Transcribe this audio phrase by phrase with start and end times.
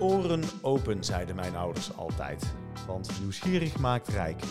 [0.00, 2.54] Oren open, zeiden mijn ouders altijd.
[2.86, 4.42] Want nieuwsgierig maakt rijk.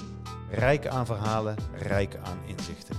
[0.50, 2.96] Rijk aan verhalen, rijk aan inzichten.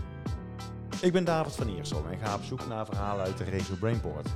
[1.01, 4.29] Ik ben David van Iersel en ga op zoek naar verhalen uit de regio Brainport.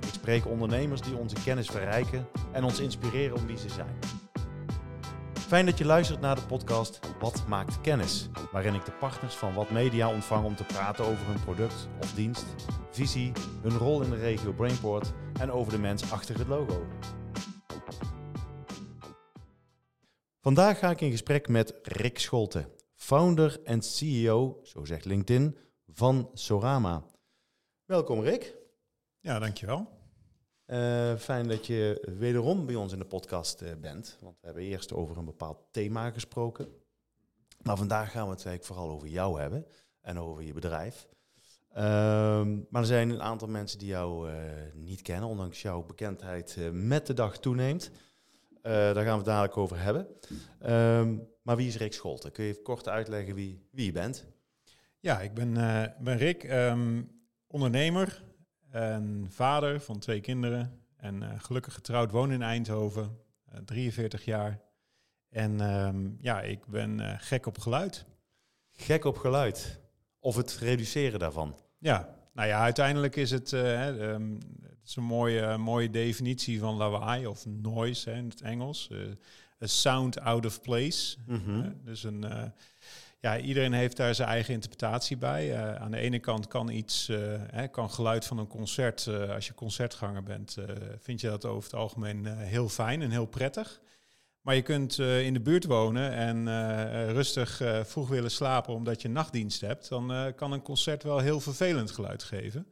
[0.00, 3.98] Ik spreek ondernemers die onze kennis verrijken en ons inspireren om wie ze zijn.
[5.50, 8.28] Fijn dat je luistert naar de podcast Wat maakt kennis?
[8.52, 12.12] Waarin ik de partners van Wat Media ontvang om te praten over hun product of
[12.12, 12.46] dienst,
[12.90, 16.86] visie, hun rol in de regio Brainport en over de mens achter het logo.
[20.42, 26.30] Vandaag ga ik in gesprek met Rick Scholte, founder en CEO, zo zegt LinkedIn, van
[26.34, 27.04] Sorama.
[27.84, 28.56] Welkom Rick.
[29.18, 29.88] Ja, dankjewel.
[30.66, 34.16] Uh, fijn dat je wederom bij ons in de podcast uh, bent.
[34.20, 36.68] Want we hebben eerst over een bepaald thema gesproken.
[37.62, 39.66] Maar vandaag gaan we het eigenlijk vooral over jou hebben
[40.00, 41.08] en over je bedrijf.
[41.70, 41.76] Uh,
[42.70, 44.34] maar er zijn een aantal mensen die jou uh,
[44.74, 47.90] niet kennen, ondanks jouw bekendheid met de dag toeneemt.
[48.62, 50.06] Daar gaan we het dadelijk over hebben.
[50.60, 52.32] Ehm, maar wie is Rick Scholten?
[52.32, 54.26] Kun je even kort uitleggen wie, wie je bent?
[55.00, 55.52] Ja, ik ben,
[56.00, 57.10] ben Rick, um,
[57.46, 58.22] ondernemer,
[58.70, 60.80] en vader van twee kinderen.
[60.96, 63.18] En uh, gelukkig getrouwd, woon in Eindhoven,
[63.52, 64.60] uh, 43 jaar.
[65.28, 68.06] En um, ja, ik ben uh, gek op geluid.
[68.72, 69.80] Gek op geluid?
[70.18, 71.58] Of het reduceren daarvan?
[71.78, 74.38] Ja, nou ja, uiteindelijk is het, um,
[74.80, 78.90] het is een mooie, mooie definitie van lawaai of noise hè, in het Engels.
[79.62, 81.16] a sound out of place.
[81.26, 81.80] Mm -hmm.
[81.84, 82.52] dus een
[83.20, 85.48] ja, iedereen heeft daar zijn eigen interpretatie bij.
[85.48, 87.18] Uh, aan de ene kant kan iets, uh,
[87.50, 90.56] hè, kan geluid van een concert, uh, als je concertganger bent,
[90.98, 93.80] vind je dat over het algemeen heel fijn en heel prettig.
[94.40, 96.44] Maar je kunt in de buurt wonen en
[97.12, 99.88] rustig vroeg willen slapen omdat je nachtdienst hebt.
[99.88, 102.66] Dan kan een concert wel heel vervelend geluid geven.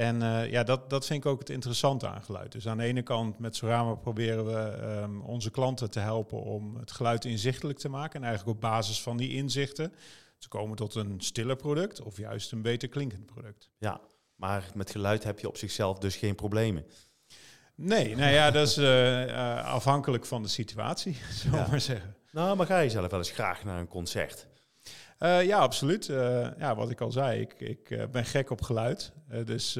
[0.00, 2.52] En uh, ja, dat, dat vind ik ook het interessante aan geluid.
[2.52, 6.76] Dus aan de ene kant met Sorama proberen we um, onze klanten te helpen om
[6.76, 8.20] het geluid inzichtelijk te maken.
[8.20, 9.92] En eigenlijk op basis van die inzichten
[10.38, 13.70] te komen tot een stiller product of juist een beter klinkend product.
[13.78, 14.00] Ja,
[14.34, 16.84] maar met geluid heb je op zichzelf dus geen problemen.
[17.74, 21.16] Nee, nou ja, dat is uh, uh, afhankelijk van de situatie,
[21.52, 21.66] ja.
[21.70, 22.14] maar zeggen.
[22.32, 24.46] Nou, maar ga je zelf wel eens graag naar een concert?
[25.20, 26.08] Uh, ja, absoluut.
[26.08, 29.12] Uh, ja, wat ik al zei, ik, ik uh, ben gek op geluid.
[29.44, 29.78] dus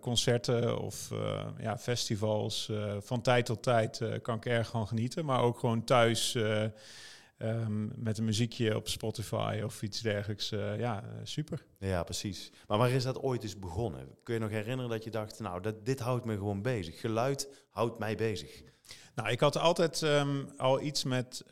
[0.00, 1.10] concerten of
[1.58, 5.24] ja, festivals, van tijd tot tijd kan ik erg van genieten.
[5.24, 6.34] Maar ook gewoon thuis
[7.38, 10.48] um, met een muziekje op Spotify of iets dergelijks.
[10.78, 11.64] ja, super.
[11.78, 12.52] Ja, precies.
[12.66, 14.08] Maar waar is dat ooit eens begonnen?
[14.22, 17.00] Kun je nog herinneren dat je dacht, nou, dat, dit houdt me gewoon bezig.
[17.00, 18.62] Geluid houdt mij bezig.
[19.14, 21.44] Nou, ik had altijd um, al iets met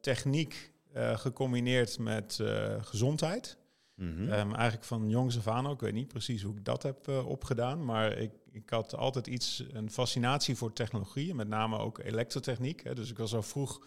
[0.00, 3.56] techniek gecombineerd met uh, gezondheid.
[3.94, 4.32] Mm -hmm.
[4.32, 5.74] um, eigenlijk van jongs af aan ook.
[5.74, 7.84] Ik weet niet precies hoe ik dat heb uh, opgedaan.
[7.84, 11.34] Maar ik, ik had altijd iets, een fascinatie voor technologie.
[11.34, 12.84] Met name ook elektrotechniek.
[12.84, 12.94] Hè.
[12.94, 13.86] Dus ik was al vroeg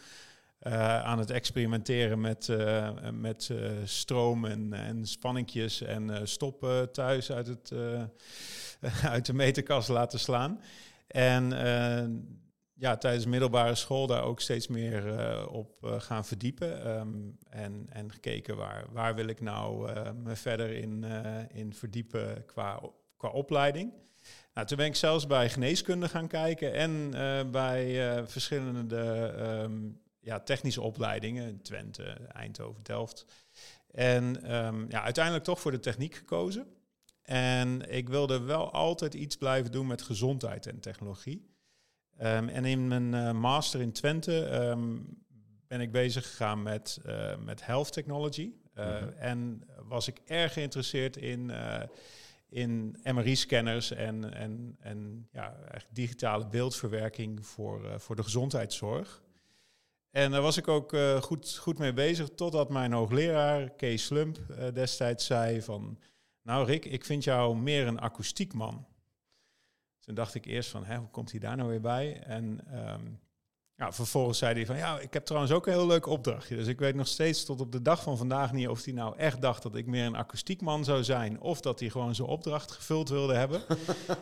[1.03, 2.47] aan het experimenteren met,
[3.13, 3.51] met
[3.83, 5.81] stroom en, en spanningjes.
[5.81, 7.73] En stoppen thuis uit, het,
[9.03, 10.61] uit de meterkast laten slaan.
[11.07, 11.51] En
[12.81, 16.99] ja, tijdens middelbare school daar ook steeds meer uh, op uh, gaan verdiepen.
[16.99, 21.05] Um, en, en gekeken waar, waar wil ik nou uh, me verder in,
[21.53, 22.81] in verdiepen qua,
[23.17, 23.93] qua opleiding.
[24.53, 27.11] Nou, toen ben ik zelfs bij geneeskunde gaan kijken en
[27.51, 32.03] bij verschillende um, ja, technische opleidingen, Twente,
[32.33, 33.25] Eindhoven, Delft.
[33.91, 36.67] En um, ja, uiteindelijk toch voor de techniek gekozen.
[37.21, 41.50] En ik wilde wel altijd iets blijven doen met gezondheid en technologie.
[42.23, 45.17] Um, en in mijn uh, master in Twente um,
[45.67, 48.51] ben ik bezig gegaan met, uh, met health technology.
[48.75, 49.13] Uh, mm -hmm.
[49.17, 51.51] En was ik erg geïnteresseerd in,
[52.49, 55.55] in MRI-scanners en, en, en ja,
[55.89, 59.21] digitale beeldverwerking voor, voor de gezondheidszorg.
[60.11, 64.37] En daar was ik ook goed, goed mee bezig, totdat mijn hoogleraar Kees Slump
[64.73, 65.99] destijds zei van...
[66.43, 68.85] Nou Rick, ik vind jou meer een akoestiekman.
[70.01, 72.19] Toen dacht ik eerst van, hè, hoe komt hij daar nou weer bij?
[72.23, 73.19] En um,
[73.75, 76.55] ja, vervolgens zei hij van, ja, ik heb trouwens ook een heel leuk opdrachtje.
[76.55, 79.17] Dus ik weet nog steeds tot op de dag van vandaag niet of hij nou
[79.17, 81.39] echt dacht dat ik meer een akoestiekman zou zijn.
[81.39, 83.61] Of dat hij gewoon zijn opdracht gevuld wilde hebben.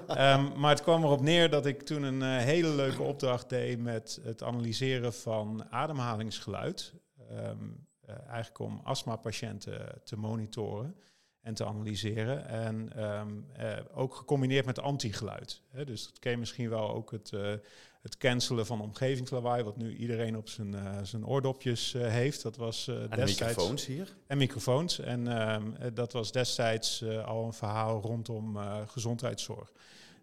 [0.10, 3.80] um, maar het kwam erop neer dat ik toen een uh, hele leuke opdracht deed
[3.80, 6.94] met het analyseren van ademhalingsgeluid.
[7.32, 10.96] Um, uh, eigenlijk om astmapatiënten te monitoren
[11.42, 12.48] en te analyseren.
[12.48, 15.62] En um, uh, ook gecombineerd met anti-geluid.
[15.86, 17.54] Dus dat ken je misschien wel ook het, uh,
[18.02, 22.42] het cancelen van omgevingslawaai, wat nu iedereen op zijn, uh, zijn oordopjes heeft.
[22.42, 23.40] Dat was en destijds.
[23.40, 24.16] microfoons hier?
[24.28, 25.00] En microfoons.
[25.00, 28.58] En um, dat was destijds al een verhaal rondom
[28.88, 29.72] gezondheidszorg.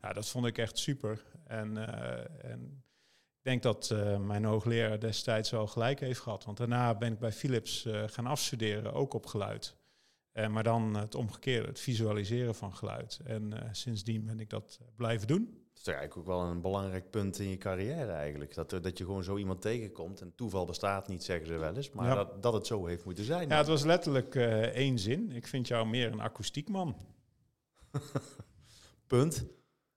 [0.03, 1.23] Ja, dat vond ik echt super.
[1.47, 1.77] En,
[2.43, 2.85] en
[3.37, 3.95] ik denk dat
[4.27, 6.45] mijn hoogleraar destijds wel gelijk heeft gehad.
[6.45, 9.75] Want daarna ben ik bij Philips gaan afstuderen, ook op geluid.
[10.50, 13.21] Maar dan het omgekeerde, het visualiseren van geluid.
[13.25, 17.49] En sindsdien ben ik dat blijven doen is eigenlijk ook wel een belangrijk punt in
[17.49, 18.55] je carrière eigenlijk.
[18.55, 20.21] Dat, dat je gewoon zo iemand tegenkomt.
[20.21, 21.91] En toeval bestaat niet, zeggen ze wel eens.
[21.91, 23.49] Maar dat, dat het zo heeft moeten zijn.
[23.49, 25.33] Ja, het was letterlijk uh, één zin.
[25.33, 26.97] Ik vind jou meer een akoestiekman.
[29.06, 29.44] punt.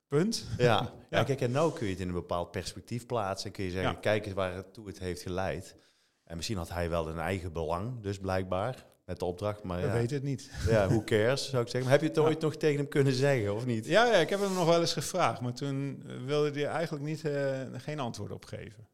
[0.07, 0.47] Punt.
[0.57, 0.94] Ja.
[1.09, 1.24] ja.
[1.30, 3.51] kijk, en nou kun je het in een bepaald perspectief plaatsen.
[3.51, 5.75] Kun je zeggen, kijk eens waar het toe het heeft geleid.
[6.24, 9.63] En misschien had hij wel een eigen belang, dus blijkbaar met de opdracht.
[9.63, 9.94] Maar We ja.
[9.94, 10.50] weten het niet.
[10.67, 11.89] Ja, hoe cares, zou ik zeggen.
[11.89, 13.85] Maar heb je het ooit nog tegen hem kunnen zeggen, of niet?
[13.85, 17.23] Ja, ja, ik heb hem nog wel eens gevraagd, maar toen wilde hij eigenlijk niet,
[17.23, 18.88] uh, geen antwoord op geven.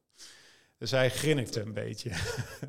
[0.77, 2.11] Dus hij grinnikte een beetje.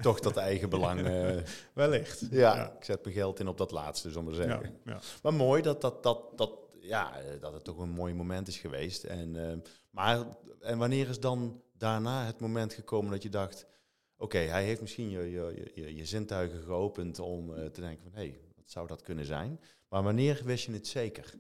[0.01, 1.01] Toch dat eigen belang.
[1.01, 1.37] Uh,
[1.75, 2.27] Wellicht.
[2.31, 4.81] Ja, ja, ik zet mijn geld in op dat laatste, zullen we zeggen.
[4.85, 6.51] Ja, maar mooi dat, dat, dat, dat,
[6.81, 9.05] ja, dat het toch een mooi moment is geweest.
[9.05, 9.53] En, uh,
[9.91, 10.19] maar
[10.61, 13.67] en wanneer is dan daarna het moment gekomen dat je dacht
[14.19, 18.13] Oké, hij heeft misschien je, je, je, je zintuigen geopend om uh, te denken van
[18.13, 19.61] hé, hey, wat zou dat kunnen zijn?
[19.89, 21.35] Maar wanneer wist je het zeker?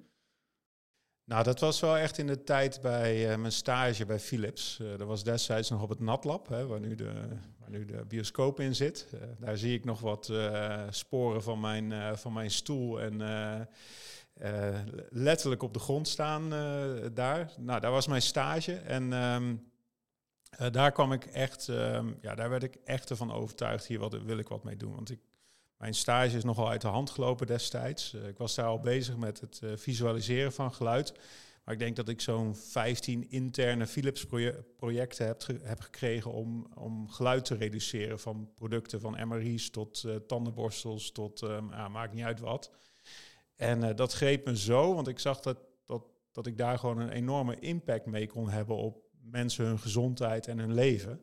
[1.24, 4.78] Nou, dat was wel echt in de tijd bij uh, mijn stage bij Philips.
[4.82, 7.12] Uh, dat was destijds nog op het NatLab, hè, waar, nu de,
[7.58, 9.06] waar nu de bioscoop in zit.
[9.38, 10.32] daar zie ik nog wat
[10.90, 13.18] sporen van mijn, van mijn stoel en
[15.10, 16.50] letterlijk op de grond staan
[17.14, 17.52] daar.
[17.58, 19.12] Nou, daar was mijn stage en...
[19.12, 19.74] Um,
[20.60, 23.86] uh, daar kwam ik echt, uh, ja, daar werd ik echt ervan overtuigd.
[23.86, 24.94] Hier wat, wil ik wat mee doen.
[24.94, 25.20] Want ik,
[25.76, 28.14] mijn stage is nogal uit de hand gelopen destijds.
[28.14, 31.12] Uh, ik was daar al bezig met het uh, visualiseren van geluid.
[31.64, 34.26] Maar ik denk dat ik zo'n 15 interne Philips
[34.76, 38.18] projecten heb, heb gekregen om, om geluid te reduceren.
[38.20, 42.70] Van producten van MRI's tot tandenborstels tot, um, ja, maakt niet uit wat.
[43.56, 47.10] En dat greep me zo, want ik zag dat, dat, dat ik daar gewoon een
[47.10, 51.20] enorme impact mee kon hebben op mensen hun gezondheid en hun leven.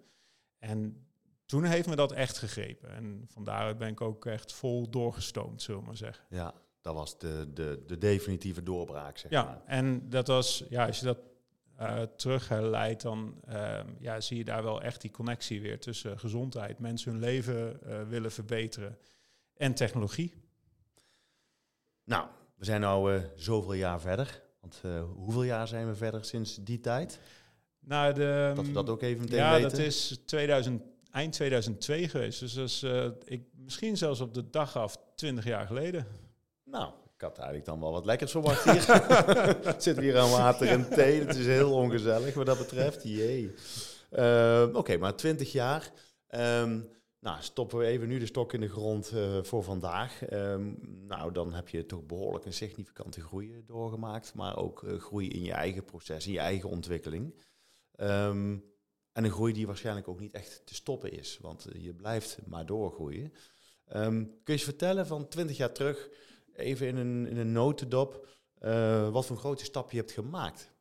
[0.60, 1.08] En
[1.46, 2.90] toen heeft me dat echt gegrepen.
[2.90, 6.26] En van daaruit ben ik ook echt vol doorgestoomd, zullen we maar zeggen.
[6.30, 11.00] Ja, dat was de, de, de definitieve doorbraak, zeg ja, en dat was, ja, als
[11.00, 11.18] je dat
[11.80, 16.80] uh, terugleidt, dan uh, ja, zie je daar wel echt die connectie weer tussen gezondheid,
[16.80, 18.98] mensen hun leven uh, willen verbeteren
[19.54, 20.34] en technologie.
[22.04, 24.42] Nou, we zijn nu zoveel jaar verder.
[24.60, 24.82] Want
[25.16, 27.20] hoeveel jaar zijn we verder sinds die tijd?
[27.86, 29.70] Nou, de, dat we dat ook even meteen ja, weten.
[29.70, 30.82] dat is 2000,
[31.12, 32.40] eind 2002 geweest.
[32.40, 36.08] Dus dat is uh, ik, misschien zelfs op de dag af 20 jaar geleden.
[36.64, 38.82] Nou, ik had eigenlijk dan wel wat lekkers verwacht hier.
[39.82, 41.20] Zit hier aan water en thee.
[41.20, 43.04] Het is heel ongezellig wat dat betreft.
[43.04, 43.54] Jee.
[44.12, 45.92] Uh, Oké, okay, maar 20 jaar.
[46.30, 46.90] Um,
[47.20, 50.32] nou, stoppen we even nu de stok in de grond uh, voor vandaag.
[50.32, 50.78] Um,
[51.08, 54.34] nou, dan heb je toch behoorlijk een significante groei doorgemaakt.
[54.34, 57.34] Maar ook groei in je eigen proces, in je eigen ontwikkeling.
[58.00, 58.72] Um,
[59.12, 62.38] en een groei die waarschijnlijk ook niet echt te stoppen is, want eh, je blijft
[62.46, 63.34] maar doorgroeien.
[63.96, 66.10] Um, kun je eens vertellen van 20 jaar terug,
[66.54, 68.28] even in een, in een notendop,
[68.62, 70.72] uh, wat voor grote stap je hebt gemaakt?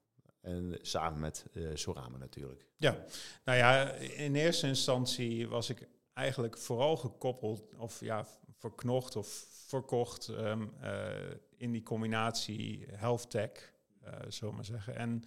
[0.40, 2.66] En samen met uh, Sorama natuurlijk.
[2.76, 3.04] Ja,
[3.44, 8.26] nou ja, in eerste instantie was ik eigenlijk vooral gekoppeld, of ja,
[8.58, 10.56] verknocht of verkocht uh,
[11.56, 13.72] in die combinatie health tech,
[14.42, 14.96] uh, maar zeggen.
[14.96, 15.24] En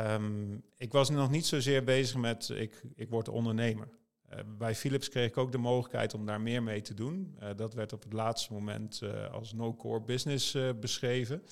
[0.00, 3.88] Um, ik was nog niet zozeer bezig met ik, ik word ondernemer.
[4.32, 7.36] Uh, bij Philips kreeg ik ook de mogelijkheid om daar meer mee te doen.
[7.42, 11.42] Uh, dat werd op het laatste moment uh, als no-core business beschreven.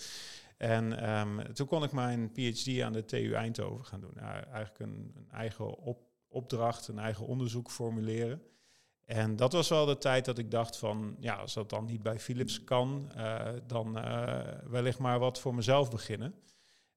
[0.56, 4.12] En um, toen kon ik mijn PhD aan de TU Eindhoven gaan doen.
[4.14, 8.42] Nou, eigenlijk een, een eigen op, opdracht, een eigen onderzoek formuleren.
[9.04, 12.02] En dat was wel de tijd dat ik dacht van, ja, als dat dan niet
[12.02, 13.12] bij Philips kan,
[13.66, 13.92] dan
[14.70, 16.34] wellicht maar wat voor mezelf beginnen.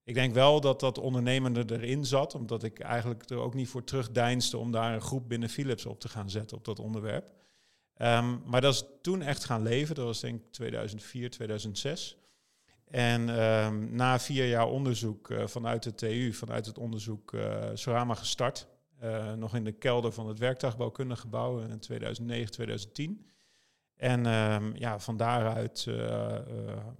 [0.03, 3.83] Ik denk wel dat dat ondernemende erin zat, omdat ik eigenlijk er ook niet voor
[3.83, 7.25] terugdeinsde om daar een groep binnen Philips op te gaan zetten op dat onderwerp.
[7.97, 12.17] Um, maar dat is toen echt gaan leven, dat was denk ik 2004, 2006.
[12.87, 18.13] En um, na vier jaar onderzoek uh, vanuit de TU, vanuit het onderzoek uh, Sorama
[18.13, 18.67] gestart.
[19.03, 23.27] Uh, nog in de kelder van het werktuigbouwkundig gebouw in 2009, 2010.
[23.95, 25.87] En um, ja, van daaruit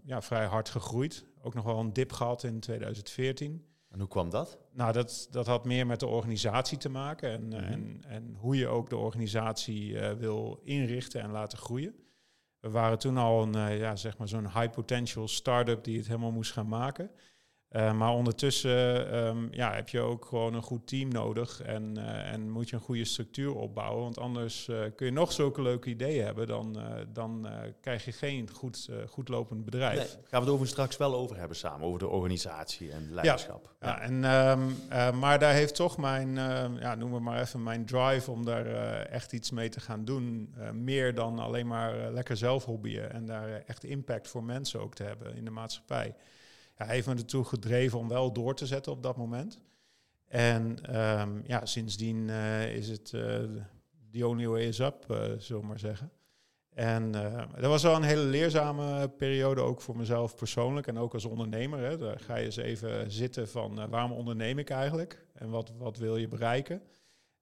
[0.03, 3.65] ja, vrij hard gegroeid ook nog wel een dip gehad in 2014.
[3.89, 4.57] En hoe kwam dat?
[4.71, 7.61] Nou, dat, dat had meer met de organisatie te maken en, mm -hmm.
[7.61, 11.95] en, en hoe je ook de organisatie uh, wil inrichten en laten groeien.
[12.59, 16.07] We waren toen al een, uh, ja, zeg maar zo'n high potential start-up die het
[16.07, 17.11] helemaal moest gaan maken.
[17.73, 22.31] Uh, maar ondertussen um, ja, heb je ook gewoon een goed team nodig en, uh,
[22.31, 24.03] en moet je een goede structuur opbouwen.
[24.03, 26.77] Want anders uh, kun je nog zulke leuke ideeën hebben, dan,
[27.13, 27.47] dan
[27.81, 29.97] krijg je geen goed, goed lopend bedrijf.
[29.97, 33.75] Nee, gaan we het over straks wel over hebben samen, over de organisatie en leiderschap.
[33.79, 33.99] Ja, ja.
[34.01, 36.35] en, um, maar daar heeft toch mijn,
[36.79, 38.65] ja, noem het maar even, mijn drive om daar
[39.05, 40.53] echt iets mee te gaan doen.
[40.73, 45.03] meer dan alleen maar lekker zelf hobbyen en daar echt impact voor mensen ook te
[45.03, 46.15] hebben in de maatschappij
[46.77, 49.61] ja, heeft me ertoe gedreven om wel door te zetten op dat moment.
[50.27, 53.39] En um, ja, sindsdien uh, is het uh,
[54.11, 56.11] the only way is up, uh, zullen we maar zeggen.
[56.69, 61.25] En dat was wel een hele leerzame periode, ook voor mezelf persoonlijk en ook als
[61.25, 61.79] ondernemer.
[61.79, 61.97] Hè.
[61.97, 66.17] Daar ga je eens even zitten van waarom onderneem ik eigenlijk en wat, wat wil
[66.17, 66.81] je bereiken.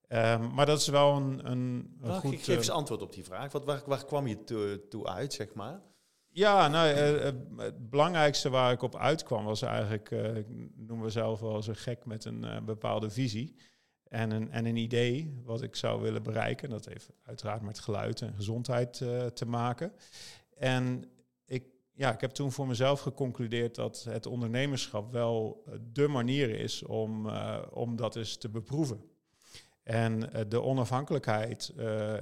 [0.08, 2.36] Um, maar dat is wel een, een, een goed...
[2.36, 3.52] Geef eens antwoord op die vraag.
[3.52, 5.82] Wat, waar, waar kwam je toe, toe uit, zeg maar?
[6.34, 7.24] Ja, nou, uh,
[7.58, 10.46] het belangrijkste waar ik op uitkwam was eigenlijk, ik
[10.76, 13.56] noem mezelf wel eens een gek met een bepaalde visie
[14.04, 16.70] en een, en een idee wat ik zou willen bereiken.
[16.70, 18.94] Dat heeft uiteraard met geluid en gezondheid
[19.34, 19.94] te maken.
[20.58, 21.04] En
[21.46, 26.84] ik, ja, ik heb toen voor mezelf geconcludeerd dat het ondernemerschap wel de manier is
[26.84, 27.30] om,
[27.72, 29.04] om dat eens te beproeven.
[29.84, 31.74] En de onafhankelijkheid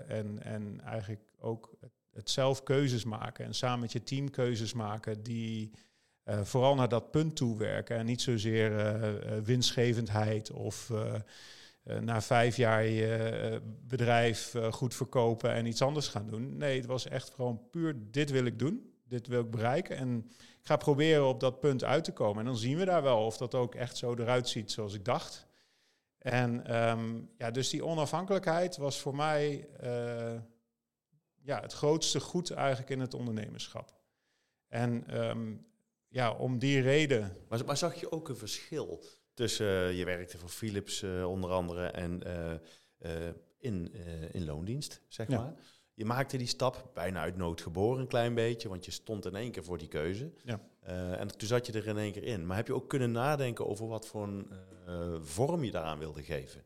[0.07, 1.77] en, en eigenlijk ook
[2.11, 5.71] het zelf keuzes maken en samen met je team keuzes maken die
[6.25, 10.91] uh, vooral naar dat punt toe werken en niet zozeer uh, winstgevendheid of
[11.99, 16.57] na vijf jaar je bedrijf goed verkopen en iets anders gaan doen.
[16.57, 20.25] Nee, het was echt gewoon puur dit wil ik doen, dit wil ik bereiken en
[20.37, 22.39] ik ga proberen op dat punt uit te komen.
[22.39, 25.05] En dan zien we daar wel of dat ook echt zo eruit ziet zoals ik
[25.05, 25.47] dacht.
[26.17, 29.67] En um, ja, dus die onafhankelijkheid was voor mij
[31.49, 33.93] ja, het grootste goed eigenlijk in het ondernemerschap.
[34.67, 35.55] En ehm,
[36.07, 37.37] ja, om die reden.
[37.47, 39.03] Maar, maar, zag je ook een verschil
[39.33, 42.21] tussen, uh, je werkte voor Philips uh, onder andere en
[43.01, 43.27] uh,
[43.57, 43.93] in,
[44.31, 45.53] in loondienst, zeg maar.
[45.93, 49.35] Je maakte die stap bijna uit nood geboren, een klein beetje, want je stond in
[49.35, 50.31] één keer voor die keuze.
[50.43, 50.59] Ja.
[51.17, 52.45] en toen zat je er in één keer in.
[52.45, 54.51] Maar heb je ook kunnen nadenken over wat voor een
[55.25, 56.63] vorm je daaraan wilde geven?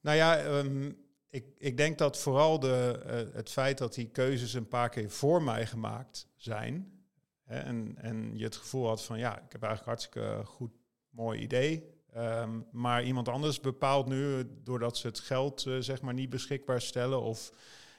[0.00, 4.54] Nou ja, um, ik, ik denk dat vooral de, uh, het feit dat die keuzes
[4.54, 7.00] een paar keer voor mij gemaakt zijn.
[7.44, 10.70] Hè, en, en je het gevoel had van ja, ik heb eigenlijk hartstikke goed,
[11.10, 11.94] mooi idee.
[12.16, 16.80] Um, maar iemand anders bepaalt nu, doordat ze het geld uh, zeg maar niet beschikbaar
[16.80, 17.52] stellen of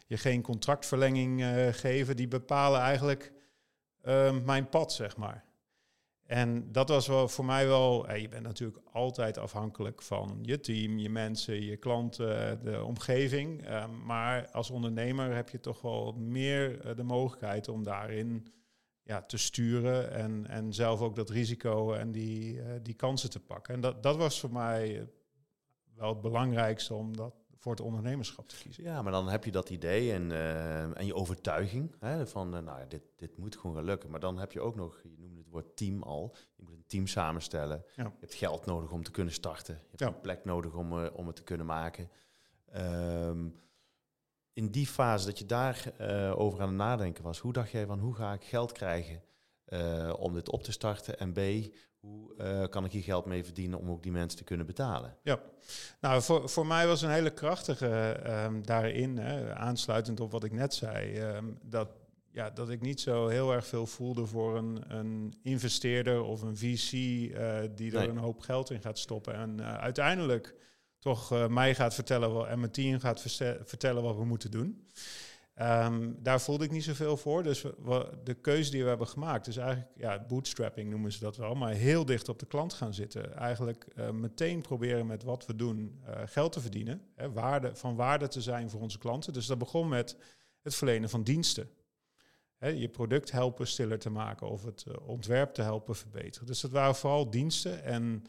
[0.07, 3.33] je geen contractverlenging uh, geven, die bepalen eigenlijk
[4.05, 5.45] uh, mijn pad, zeg maar.
[6.27, 8.15] En dat was wel voor mij wel.
[8.15, 13.65] je bent natuurlijk altijd afhankelijk van je team, je mensen, je klanten, de omgeving.
[13.65, 18.47] Ehm, maar als ondernemer heb je toch wel meer eh, de mogelijkheid om daarin
[19.03, 23.39] ja, te sturen en, en zelf ook dat risico en die, uh, die kansen te
[23.39, 23.73] pakken.
[23.73, 25.09] En dat, dat was voor mij
[25.95, 28.83] wel het belangrijkste om dat voor het ondernemerschap te kiezen.
[28.83, 30.31] Ja, maar dan heb je dat idee en,
[30.95, 34.09] en je overtuiging hè, van, nou dit, dit moet gewoon gaan lukken.
[34.09, 37.83] Maar dan heb je ook nog, je woord team al, je moet een team samenstellen.
[37.95, 38.03] Ja.
[38.03, 39.75] Je hebt geld nodig om te kunnen starten.
[39.75, 42.09] Je hebt een plek nodig om, uh, om het te kunnen maken.
[42.75, 43.65] Um,
[44.53, 45.93] in die fase dat je daar
[46.35, 49.21] over aan het nadenken was, hoe dacht jij van hoe ga ik geld krijgen
[50.17, 51.19] om dit op te starten?
[51.19, 51.39] En B,
[51.99, 55.17] hoe uh, kan ik hier geld mee verdienen om ook die mensen te kunnen betalen?
[55.23, 55.39] Ja,
[55.99, 60.51] nou voor, voor mij was een hele krachtige um, daarin, hè, aansluitend op wat ik
[60.51, 61.89] net zei, um, dat,
[62.37, 66.57] ja, dat ik niet zo heel erg veel voelde voor een, een investeerder of een
[66.57, 68.07] VC uh, eh, die er nee.
[68.09, 69.33] een hoop geld in gaat stoppen.
[69.33, 70.55] En uh, uiteindelijk
[70.99, 73.21] toch mij gaat vertellen en mijn team gaat
[73.65, 74.87] vertellen wat we moeten doen.
[75.61, 77.43] Um, daar voelde ik niet zoveel voor.
[77.43, 81.37] Dus we, de keuze die we hebben gemaakt is eigenlijk, ja, bootstrapping noemen ze dat
[81.37, 83.35] wel, maar heel dicht op de klant gaan zitten.
[83.35, 87.95] Eigenlijk uh, meteen proberen met wat we doen uh, geld te verdienen, hè, waarde, van
[87.95, 89.33] waarde te zijn voor onze klanten.
[89.33, 90.17] Dus dat begon met
[90.61, 91.69] het verlenen van diensten.
[92.57, 96.47] Hè, je product helpen stiller te maken of het uh, ontwerp te helpen verbeteren.
[96.47, 98.23] Dus dat waren vooral diensten en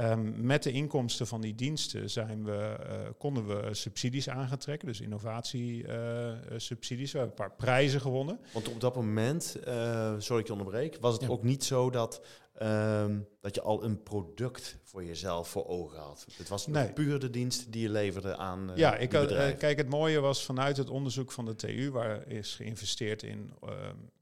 [0.00, 2.86] Um, met de inkomsten van die diensten zijn we, uh,
[3.18, 7.06] konden we subsidies aangetrekken, dus innovatiesubsidies.
[7.06, 8.40] Uh, we hebben een paar prijzen gewonnen.
[8.52, 11.28] Want op dat moment, uh, sorry ik je onderbreek, was het ja.
[11.28, 12.22] ook niet zo dat,
[12.62, 16.26] um, dat je al een product voor jezelf voor ogen had.
[16.36, 16.92] Het was nee.
[16.92, 18.70] puur de dienst die je leverde aan.
[18.74, 22.54] ja, ik had, kijk, het mooie was vanuit het onderzoek van de TU, waar is
[22.54, 23.52] geïnvesteerd in,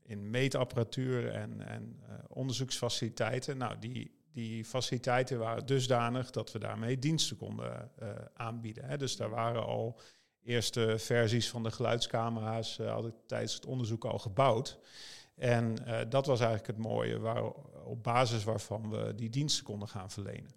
[0.07, 3.57] in meetapparatuur en, en onderzoeksfaciliteiten.
[3.57, 8.85] Nou, die die faciliteiten waren dusdanig dat we daarmee diensten konden uh, aanbieden.
[8.85, 8.97] Hè.
[8.97, 10.01] Dus daar waren al
[10.43, 14.79] eerste versies van de geluidscamera's uh, tijdens het onderzoek al gebouwd.
[15.35, 15.77] En
[16.09, 17.43] dat was eigenlijk het mooie, waar,
[17.85, 20.51] op basis waarvan we die diensten konden gaan verlenen.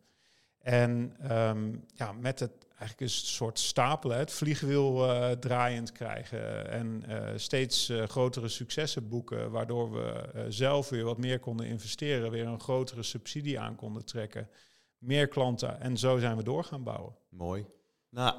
[0.58, 7.04] En ehm, ja, met het eigenlijk een soort stapelen, het vliegwiel uh, draaiend krijgen en
[7.10, 12.48] uh, steeds uh, grotere successen boeken, waardoor we zelf weer wat meer konden investeren, weer
[12.48, 14.50] een grotere subsidie aan konden trekken,
[14.98, 17.16] meer klanten en zo zijn we door gaan bouwen.
[17.30, 17.66] Mooi.
[18.10, 18.36] Nou,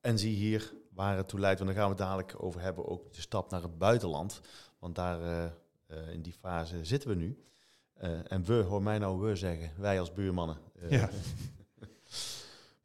[0.00, 2.88] en zie hier waar het toe leidt, want daar gaan we het dadelijk over hebben,
[2.88, 4.40] ook de stap naar het buitenland,
[4.78, 5.52] want daar
[6.12, 7.44] in die fase zitten we nu.
[8.28, 10.58] en we, hoor mij nou we zeggen, wij als buurmannen.
[10.88, 11.10] ja.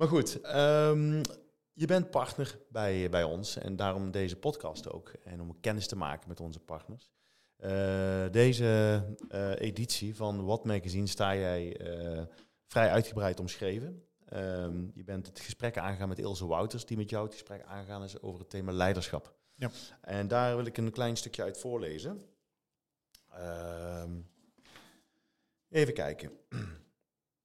[0.01, 1.23] Maar goed, ehm,
[1.73, 5.09] je bent partner bij, bij ons en daarom deze podcast ook.
[5.23, 7.11] En om kennis te maken met onze partners.
[7.59, 12.21] Uh, deze uh, editie van What Magazine sta jij uh,
[12.65, 14.03] vrij uitgebreid omschreven.
[14.33, 18.03] Um, je bent het gesprek aangegaan met Ilse Wouters, die met jou het gesprek aangaan
[18.03, 19.35] is over het thema leiderschap.
[19.55, 19.71] Ja.
[20.01, 22.21] En daar wil ik een klein stukje uit voorlezen.
[23.39, 24.29] Um,
[25.69, 26.31] even kijken.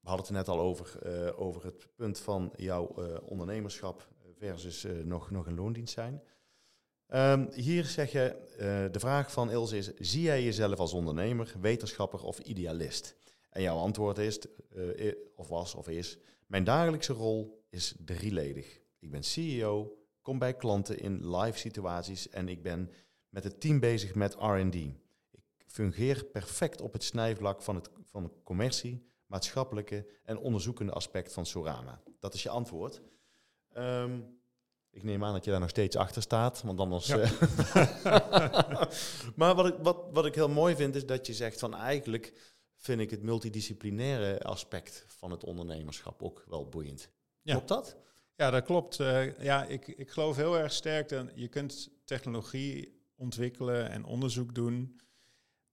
[0.07, 4.09] We hadden het er net al over, uh, over het punt van jouw uh, ondernemerschap
[4.39, 6.23] versus uh, nog, nog een loondienst zijn.
[7.09, 8.37] Um, hier zeg je,
[8.93, 13.17] de vraag van Ilse is, zie jij jezelf als ondernemer, wetenschapper of idealist?
[13.51, 14.39] En jouw antwoord is,
[15.37, 18.81] of was of is, mijn dagelijkse rol is drieledig.
[18.99, 22.91] Ik ben CEO, kom bij klanten in live situaties en ik ben
[23.29, 24.75] met het team bezig met R&D.
[24.75, 31.33] Ik fungeer perfect op het snijvlak van, het, van de commercie, maatschappelijke en onderzoekende aspect
[31.33, 32.03] van Sorama?
[32.21, 33.03] Dat is je antwoord.
[33.77, 34.37] Um,
[34.91, 37.07] ik neem aan dat je daar nog steeds achter staat, want anders.
[37.07, 37.17] Ja.
[37.17, 38.83] Uh,
[39.41, 42.55] maar wat ik, wat, wat ik heel mooi vind, is dat je zegt van eigenlijk
[42.77, 47.11] vind ik het multidisciplinaire aspect van het ondernemerschap ook wel boeiend.
[47.43, 47.53] Ja.
[47.53, 47.97] Klopt dat?
[48.37, 48.99] Ja, dat klopt.
[48.99, 54.55] Uh, ja, ik, ik geloof heel erg sterk dat je kunt technologie ontwikkelen en onderzoek
[54.55, 55.01] doen.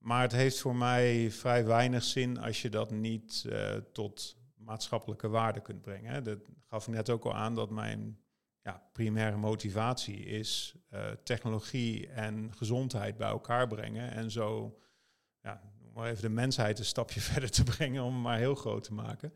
[0.04, 5.28] Maar het heeft voor mij vrij weinig zin als je dat niet uh, tot maatschappelijke
[5.28, 6.24] waarde kunt brengen.
[6.24, 8.20] Dat gaf ik net ook al aan dat mijn
[8.62, 14.12] ja, primaire motivatie is uh, technologie en gezondheid bij elkaar brengen.
[14.12, 14.78] En zo,
[15.42, 15.62] ja,
[15.94, 19.34] maar even de mensheid een stapje verder te brengen om maar heel groot te maken.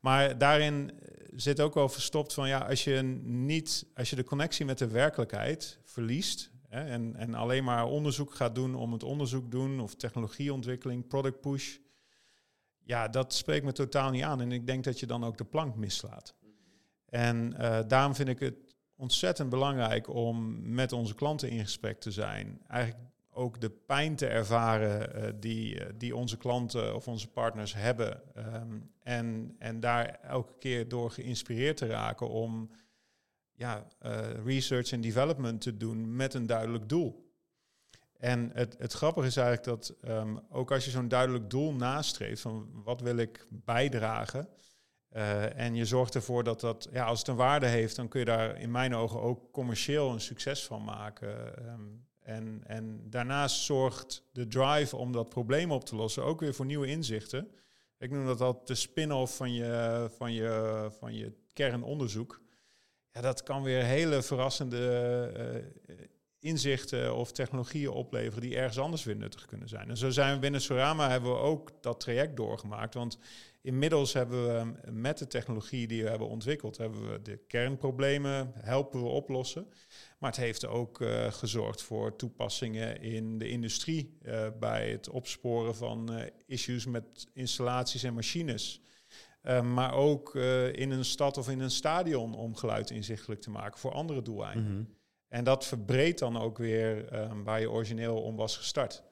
[0.00, 1.00] Maar daarin
[1.34, 4.88] zit ook wel verstopt van ja, als je niet, als je de connectie met de
[4.88, 11.06] werkelijkheid verliest, en, en alleen maar onderzoek gaat doen om het onderzoek doen, of technologieontwikkeling,
[11.06, 11.76] product push.
[12.84, 14.40] Ja, dat spreekt me totaal niet aan.
[14.40, 16.34] En ik denk dat je dan ook de plank mislaat.
[17.08, 22.10] En uh, daarom vind ik het ontzettend belangrijk om met onze klanten in gesprek te
[22.10, 22.60] zijn.
[22.66, 27.74] Eigenlijk ook de pijn te ervaren uh, die, uh, die onze klanten of onze partners
[27.74, 28.22] hebben.
[28.36, 32.70] Um, en, en daar elke keer door geïnspireerd te raken om
[33.58, 37.32] ja, uh, research en development te doen met een duidelijk doel.
[38.16, 42.40] En het, het grappige is eigenlijk dat um, ook als je zo'n duidelijk doel nastreeft
[42.40, 44.48] van wat wil ik bijdragen,
[45.12, 48.20] uh, en je zorgt ervoor dat dat, ja, als het een waarde heeft, dan kun
[48.20, 51.64] je daar in mijn ogen ook commercieel een succes van maken.
[51.68, 56.54] Um, en, en daarnaast zorgt de drive om dat probleem op te lossen ook weer
[56.54, 57.50] voor nieuwe inzichten.
[57.98, 62.46] Ik noem dat al de spin-off van je, van, je, van je kernonderzoek
[63.18, 65.96] ja, dat kan weer hele verrassende uh,
[66.40, 69.88] inzichten of technologieën opleveren die ergens anders weer nuttig kunnen zijn.
[69.88, 72.94] En zo zijn we binnen Sorama hebben we ook dat traject doorgemaakt.
[72.94, 73.18] Want
[73.62, 79.02] inmiddels hebben we met de technologie die we hebben ontwikkeld, hebben we de kernproblemen helpen
[79.02, 79.66] we oplossen.
[80.18, 84.18] Maar het heeft ook gezorgd voor toepassingen in de industrie
[84.58, 88.82] bij het opsporen van issues met installaties en machines.
[89.42, 93.50] Uh, maar ook uh, in een stad of in een stadion om geluid inzichtelijk te
[93.50, 94.70] maken voor andere doeleinden.
[94.70, 94.96] Mm -hmm.
[95.28, 99.02] En dat verbreedt dan ook weer um, waar je origineel om was gestart.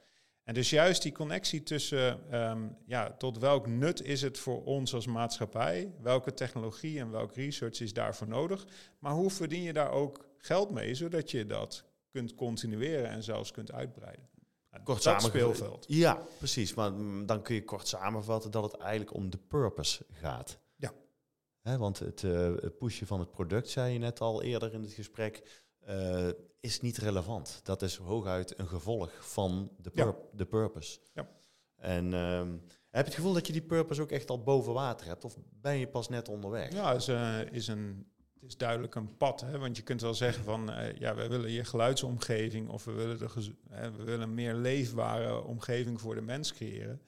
[0.44, 4.94] En dus juist die connectie tussen, um, ja, tot welk nut is het voor ons
[4.94, 5.94] als maatschappij?
[6.02, 8.66] Welke technologie en welk research is daarvoor nodig?
[8.98, 13.50] Maar hoe verdien je daar ook geld mee, zodat je dat kunt continueren en zelfs
[13.50, 14.28] kunt uitbreiden?
[14.86, 15.84] Kort dat speelveld.
[15.88, 16.74] Ja, precies.
[16.74, 16.92] Maar
[17.26, 20.58] dan kun je kort samenvatten dat het eigenlijk om de purpose gaat.
[20.76, 20.92] Ja.
[21.60, 24.92] He, want het uh, pushen van het product, zei je net al eerder in het
[24.92, 26.28] gesprek, uh,
[26.60, 27.60] is niet relevant.
[27.62, 30.16] Dat is hooguit een gevolg van de, pur ja.
[30.32, 31.00] de purpose.
[31.14, 31.28] Ja.
[31.76, 35.06] En um, heb je het gevoel dat je die purpose ook echt al boven water
[35.06, 35.24] hebt?
[35.24, 36.72] Of ben je pas net onderweg?
[36.72, 38.06] Ja, is, uh, is een
[38.40, 39.40] is duidelijk een pad.
[39.40, 39.58] Hè?
[39.58, 43.18] Want je kunt wel zeggen van uh, ja, we willen je geluidsomgeving of we willen,
[43.18, 43.52] de
[43.96, 47.00] we willen een meer leefbare omgeving voor de mens creëren.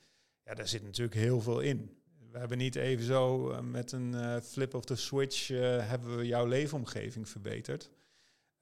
[0.44, 1.96] Ja, daar zit natuurlijk heel veel in.
[2.32, 6.26] We hebben niet even zo uh, met een uh, flip of the switch hebben we
[6.26, 7.90] jouw leefomgeving verbeterd.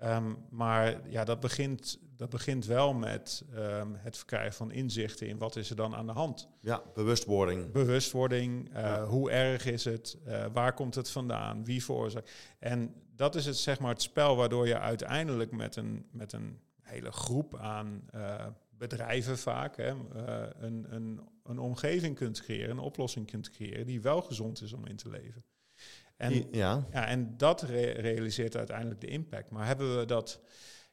[0.05, 5.39] Um, maar ja, dat begint dat begint wel met ehm, het verkrijgen van inzichten in
[5.39, 6.49] wat is er dan aan de hand.
[6.61, 7.73] Ja, bewustwording.
[7.73, 12.31] Bewustwording, uh, hoe erg is het, uh, waar komt het vandaan, wie veroorzaakt.
[12.59, 16.59] En dat is het, zeg maar, het spel waardoor je uiteindelijk met een, met een
[16.83, 19.95] hele groep aan uh, bedrijven vaak hè,
[20.59, 24.87] een, een, een omgeving kunt creëren, een oplossing kunt creëren die wel gezond is om
[24.87, 25.45] in te leven.
[26.17, 26.87] En, ja.
[26.93, 29.51] Ja, en dat realiseert uiteindelijk de impact.
[29.51, 30.41] Maar hebben we dat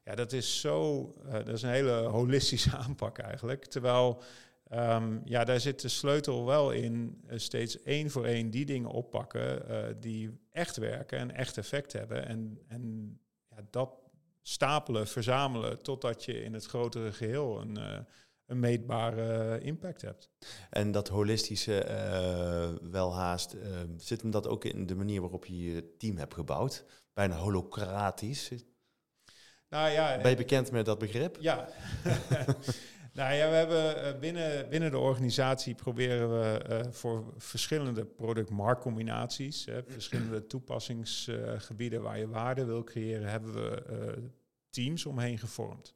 [0.03, 3.65] ja, dat is zo, uh, dat is een hele holistische aanpak eigenlijk.
[3.65, 4.21] Terwijl,
[4.73, 8.89] um, ja, daar zit de sleutel wel in, uh, steeds één voor één die dingen
[8.89, 12.27] oppakken uh, die echt werken en echt effect hebben.
[12.27, 13.17] En, en
[13.49, 13.93] ja, dat
[14.41, 18.05] stapelen, verzamelen, totdat je in het grotere geheel een,
[18.53, 20.29] een meetbare impact hebt.
[20.69, 21.85] En dat holistische
[22.91, 23.55] welhaast,
[23.97, 26.85] zit hem dat ook in de manier waarop je je team hebt gebouwd?
[27.13, 28.51] Bijna holocratisch?
[29.73, 31.37] Nou, ja, ben je bekend met dat begrip?
[31.39, 31.67] Ja.
[33.13, 39.67] nou ja, we hebben eh, binnen, binnen de organisatie proberen we uh, voor verschillende product-marktcombinaties,
[39.87, 44.23] verschillende toepassingsgebieden waar je waarde wil creëren, hebben we uh,
[44.69, 45.95] teams omheen gevormd.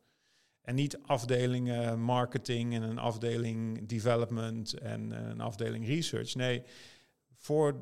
[0.67, 6.35] En niet afdelingen marketing en een afdeling development en een afdeling research.
[6.35, 6.63] Nee,
[7.35, 7.75] voor,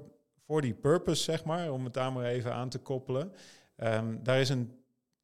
[0.45, 3.31] voor die purpose, zeg maar, om het daar maar even aan te koppelen.
[3.77, 4.71] Um, daar is een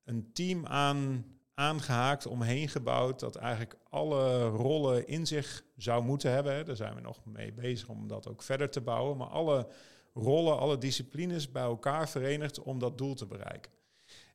[0.04, 6.66] een team aan, aangehaakt, omheen gebouwd, dat eigenlijk alle rollen in zich zou moeten hebben.
[6.66, 9.18] Daar zijn we nog mee bezig om dat ook verder te bouwen.
[9.18, 9.68] Maar alle
[10.14, 13.72] rollen, alle disciplines bij elkaar verenigd om dat doel te bereiken.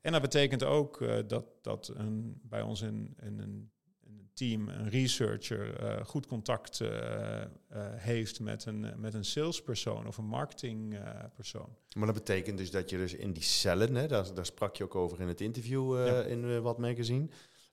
[0.07, 3.71] En dat betekent ook uh, dat, dat een, bij ons in, in een
[4.33, 7.47] team, een researcher, uh, goed contact uh, uh,
[7.95, 11.77] heeft met een, met een salespersoon of een marketingpersoon.
[11.97, 14.85] maar dat betekent dus dat je dus in die cellen, hè, daar, daar sprak je
[14.85, 16.23] ook over in het interview ja.
[16.23, 17.29] in wat magazine,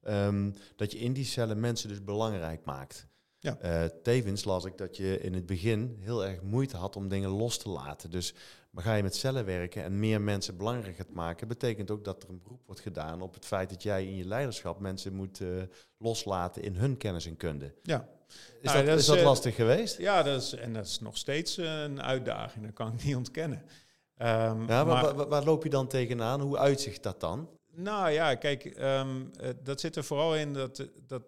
[0.08, 3.08] um, dat je in die cellen mensen dus belangrijk maakt.
[3.40, 3.90] Ja.
[4.04, 7.58] Tevens las ik dat je in het begin heel erg moeite had om dingen los
[7.58, 8.12] te laten.
[8.12, 8.34] Dus
[8.74, 12.24] maar ga je met cellen werken en meer mensen belangrijk gaat maken, betekent ook dat
[12.24, 15.40] er een beroep wordt gedaan op het feit dat jij in je leiderschap mensen moet
[15.40, 15.64] uh,
[15.98, 17.74] loslaten in hun kennis en kunde.
[17.82, 18.08] Ja.
[18.28, 19.98] Is, nou, dat, dat, is dat uh, lastig geweest?
[19.98, 23.58] Ja, dat is, en dat is nog steeds een uitdaging, dat kan ik niet ontkennen.
[23.58, 26.42] Um, ja, maar, waar, waar, loop je dan tegenaan?
[26.42, 27.50] Hoe uitzicht dat dan?
[27.72, 29.32] Nou ja, kijk, um,
[29.64, 31.24] dat zit er vooral in dat, dat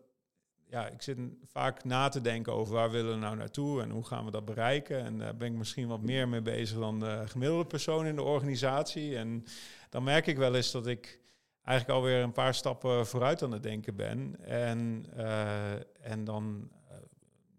[0.75, 1.17] ja, ik zit
[1.51, 4.45] vaak na te denken over waar willen we nou naartoe en hoe gaan we dat
[4.45, 4.99] bereiken.
[4.99, 8.23] En daar ben ik misschien wat meer mee bezig dan de gemiddelde persoon in de
[8.23, 9.17] organisatie.
[9.17, 9.45] En
[9.89, 11.19] dan merk ik wel eens dat ik
[11.63, 14.35] eigenlijk alweer een paar stappen vooruit aan het denken ben.
[14.45, 16.95] En, uh, en dan uh,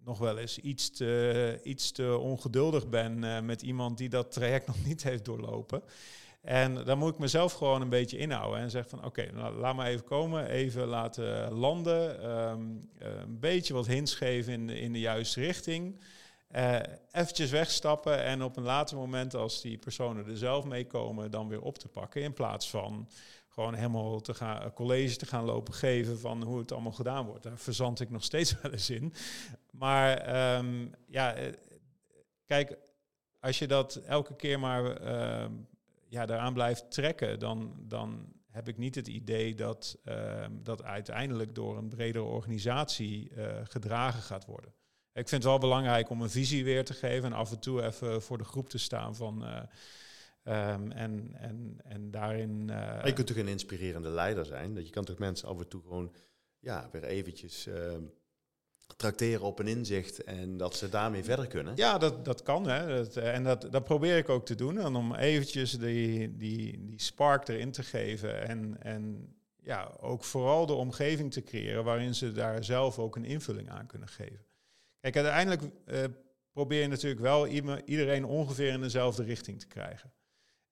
[0.04, 4.66] nog wel eens iets te, iets te ongeduldig ben uh, met iemand die dat traject
[4.72, 5.82] nog niet heeft doorlopen.
[6.46, 9.74] En dan moet ik mezelf gewoon een beetje inhouden en zeggen van oké, nou, laat
[9.74, 15.00] maar even komen, even laten landen, um, een beetje wat hints geven in in de
[15.00, 16.00] juiste richting.
[16.56, 16.78] Uh,
[17.10, 21.48] eventjes wegstappen en op een later moment, als die personen er zelf mee komen, dan
[21.48, 22.22] weer op te pakken.
[22.22, 23.08] In plaats van
[23.48, 27.42] gewoon helemaal te gaan, college te gaan lopen geven van hoe het allemaal gedaan wordt.
[27.42, 29.14] Daar verzand ik nog steeds wel eens in.
[29.70, 31.34] Maar um, ja,
[32.44, 32.76] kijk,
[33.40, 35.44] als je dat elke keer maar uh,
[36.16, 41.54] ja, daaraan blijft trekken, dan, dan heb ik niet het idee dat uh, dat uiteindelijk
[41.54, 44.74] door een bredere organisatie uh, gedragen gaat worden.
[45.12, 47.82] Ik vind het wel belangrijk om een visie weer te geven en af en toe
[47.82, 49.44] even voor de groep te staan van.
[49.44, 49.62] Uh,
[50.72, 52.68] um, en, en, en daarin.
[53.04, 54.74] je kunt toch een inspirerende leider zijn?
[54.74, 56.14] Dat je kan toch mensen af en toe gewoon
[56.58, 57.68] ja, weer eventjes
[58.96, 61.76] tracteren op een inzicht en dat ze daarmee verder kunnen.
[61.76, 62.68] Ja, dat, dat kan.
[62.68, 62.96] Hè.
[62.96, 64.78] Dat, en dat, dat probeer ik ook te doen.
[64.78, 68.48] En om eventjes die, die, die spark erin te geven.
[68.48, 73.24] En, en ja, ook vooral de omgeving te creëren waarin ze daar zelf ook een
[73.24, 74.44] invulling aan kunnen geven.
[75.00, 76.04] Kijk, uiteindelijk uh,
[76.52, 77.46] probeer je natuurlijk wel
[77.84, 80.12] iedereen ongeveer in dezelfde richting te krijgen.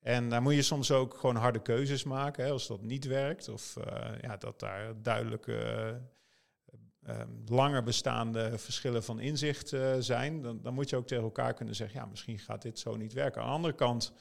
[0.01, 3.49] En daar moet je soms ook gewoon harde keuzes maken hè, als dat niet werkt.
[3.49, 3.85] Of uh,
[4.21, 6.01] ja, dat daar duidelijke
[7.09, 11.55] um, langer bestaande verschillen van inzicht uh, zijn, dan, dan, moet je ook tegen elkaar
[11.55, 13.41] kunnen zeggen, ja, misschien gaat dit zo niet werken.
[13.41, 14.13] Aan de andere kant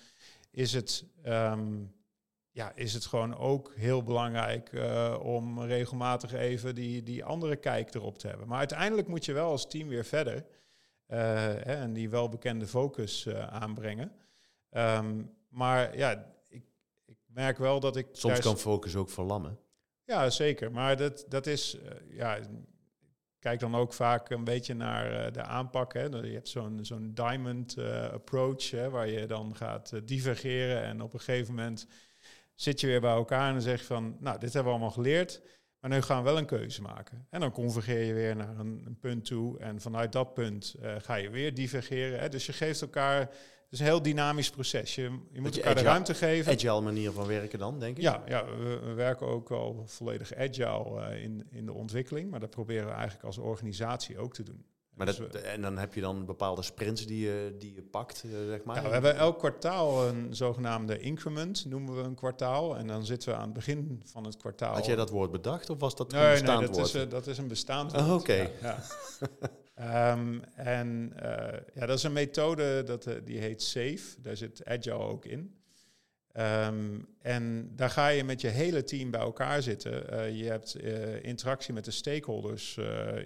[0.52, 1.93] is het, um,
[2.52, 7.93] ja, is het gewoon ook heel belangrijk uh, om regelmatig even die, die andere kijk
[7.93, 8.48] erop te hebben.
[8.48, 13.28] Maar uiteindelijk moet je wel als team weer verder uh, hè, en die welbekende focus
[13.50, 14.12] aanbrengen.
[14.72, 16.63] Um, maar ja, ik,
[17.06, 18.08] ik merk wel dat ik.
[18.12, 19.60] Soms kan focus ook verlammen.
[20.04, 20.72] Ja, zeker.
[20.72, 21.78] Maar dat, dat is,
[22.10, 22.39] ja,
[23.43, 25.93] kijk dan ook vaak een beetje naar uh, de aanpak.
[25.93, 26.03] Hè.
[26.03, 30.84] Je hebt zo'n zo'n diamond uh, approach, hè, waar je dan gaat uh, divergeren.
[30.84, 31.88] En op een gegeven moment
[32.56, 34.95] zit je weer bij elkaar en dan zeg je van, nou, dit hebben we allemaal
[34.95, 35.41] geleerd.
[35.79, 37.27] Maar nu gaan we wel een keuze maken.
[37.29, 39.60] En dan convergeer je weer naar een, punt toe.
[39.60, 42.19] En vanuit dat punt ga je weer divergeren.
[42.19, 42.29] Hè.
[42.29, 43.29] Dus je geeft elkaar.
[43.74, 44.96] Het is een heel dynamisch proces.
[44.96, 46.54] Je, je moet elkaar de ruimte geven.
[46.54, 48.04] Agile manier van werken dan, denk ik?
[48.04, 52.30] Ja, ja we, we werken ook al volledig agile uh, in, in de ontwikkeling.
[52.30, 54.66] Maar dat proberen we eigenlijk als organisatie ook te doen.
[54.94, 58.24] Maar dat, dus en dan heb je dan bepaalde sprints die je, die je pakt,
[58.26, 58.76] uh, zeg maar?
[58.76, 62.78] Ja, we hebben elk kwartaal een zogenaamde increment, noemen we een kwartaal.
[62.78, 64.74] En dan zitten we aan het begin van het kwartaal...
[64.74, 66.88] Had jij dat woord bedacht of was dat nee, een bestaand nee, dat woord?
[66.88, 68.22] Is, uh, dat is een bestaand oh, woord.
[68.22, 68.34] Oké.
[68.34, 68.78] Ja, ja.
[69.80, 71.24] um, en uh,
[71.74, 74.22] ja, dat is een methode, dat, die heet SAFE.
[74.22, 75.62] Daar zit Agile ook in.
[76.38, 80.14] Um, en daar ga je met je hele team bij elkaar zitten.
[80.14, 80.76] Uh, je hebt
[81.22, 82.78] interactie met de stakeholders,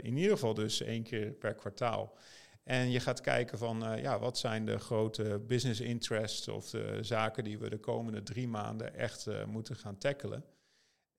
[0.02, 2.18] in ieder geval dus één keer per kwartaal.
[2.64, 7.44] En je gaat kijken van, ja, wat zijn de grote business interests of de zaken
[7.44, 10.44] die we de komende drie maanden echt moeten gaan tackelen.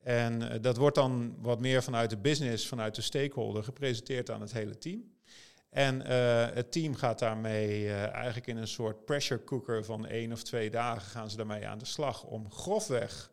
[0.02, 4.52] En dat wordt dan wat meer vanuit de business, vanuit de stakeholder gepresenteerd aan het
[4.52, 5.16] hele team.
[5.70, 10.32] En uh, het team gaat daarmee uh, eigenlijk in een soort pressure cooker van één
[10.32, 13.30] of twee dagen gaan ze daarmee aan de slag om grofweg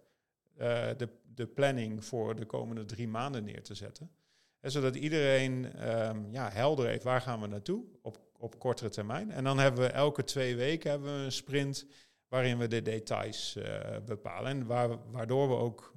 [0.97, 4.11] de, de planning voor de komende drie maanden neer te zetten.
[4.59, 9.31] En zodat iedereen um, ja, helder heeft waar gaan we naartoe op, op kortere termijn.
[9.31, 11.85] En dan hebben we elke twee weken hebben we een sprint
[12.27, 13.57] waarin we de details
[14.05, 14.51] bepalen.
[14.51, 15.93] En waar, waardoor we ook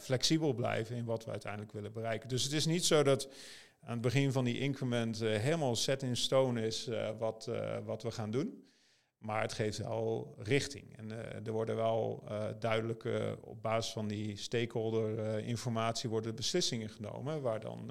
[0.00, 2.28] flexibel blijven in wat we uiteindelijk willen bereiken.
[2.28, 3.28] Dus het is niet zo dat
[3.80, 7.50] aan het begin van die increment uh, helemaal set in stone is uh, wat,
[7.84, 8.64] wat we gaan doen.
[9.18, 10.96] Maar het geeft wel richting.
[10.96, 11.10] En
[11.46, 12.24] er worden wel
[12.58, 13.04] duidelijk
[13.40, 17.90] op basis van die stakeholder informatie worden beslissingen genomen waar dan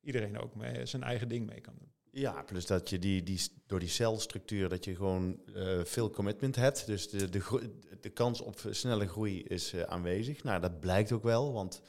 [0.00, 1.92] iedereen ook mee zijn eigen ding mee kan doen.
[2.14, 5.40] Ja, plus dat je die, die, door die celstructuur dat je gewoon
[5.84, 6.86] veel commitment hebt.
[6.86, 7.70] Dus de, de,
[8.00, 10.42] de kans op snelle groei is aanwezig.
[10.42, 11.82] Nou, dat blijkt ook wel, want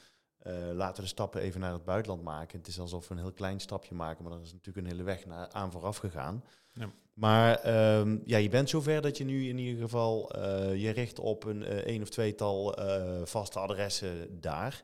[0.46, 2.58] uh, laten we de stappen even naar het buitenland maken.
[2.58, 5.02] Het is alsof we een heel klein stapje maken, maar er is natuurlijk een hele
[5.02, 6.44] weg naar, aan vooraf gegaan.
[6.72, 6.92] Ja.
[7.14, 7.66] Maar
[7.98, 10.38] um, ja, je bent zover dat je nu in ieder geval
[10.74, 12.78] je richt op een één of tweetal
[13.24, 14.82] vaste adressen daar.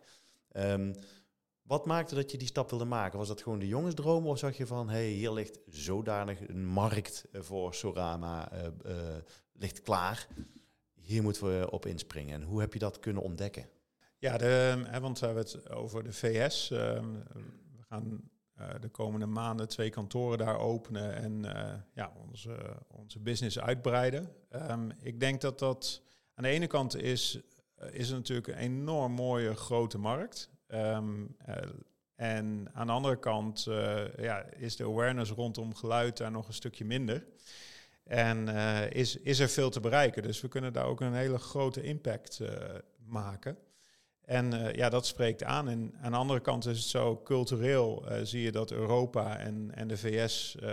[0.52, 0.94] Um,
[1.70, 3.18] wat maakte dat je die stap wilde maken?
[3.18, 6.66] Was dat gewoon de jongensdroom of zag je van, hé, hey, hier ligt zodanig een
[6.66, 8.52] markt voor Sorama,
[9.52, 10.26] ligt klaar.
[10.94, 12.34] Hier moeten we op inspringen.
[12.34, 13.68] En hoe heb je dat kunnen ontdekken?
[14.18, 16.70] Ja, de, hè, want we hebben het over de VS.
[16.70, 16.78] Uh,
[17.76, 18.30] we gaan
[18.80, 21.42] de komende maanden twee kantoren daar openen en
[21.94, 24.32] ja, onze, onze business uitbreiden.
[24.70, 26.02] Um, ik denk dat dat
[26.34, 27.40] aan de ene kant is,
[27.90, 30.50] is natuurlijk een enorm mooie grote markt.
[30.74, 31.36] Um,
[32.14, 33.64] en aan de andere kant
[34.16, 37.26] ja, is de awareness rondom geluid daar nog een stukje minder.
[38.04, 38.48] En
[38.92, 40.22] is, is er veel te bereiken.
[40.22, 42.40] Dus we kunnen daar ook een hele grote impact
[43.06, 43.58] maken.
[44.24, 45.68] En ja, dat spreekt aan.
[45.68, 49.88] En aan de andere kant is het zo, cultureel zie je dat Europa en, en
[49.88, 50.68] de VS, uh,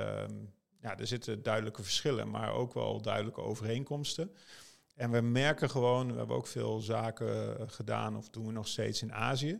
[0.82, 4.32] ja, er zitten duidelijke verschillen, maar ook wel duidelijke overeenkomsten.
[4.94, 9.02] En we merken gewoon, we hebben ook veel zaken gedaan, of doen we nog steeds
[9.02, 9.60] in Azië.